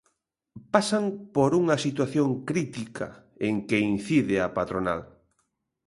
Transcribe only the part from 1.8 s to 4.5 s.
situación crítica, en que incide a